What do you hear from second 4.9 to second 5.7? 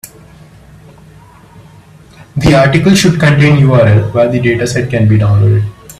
be downloaded.